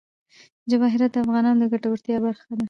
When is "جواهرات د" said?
0.69-1.17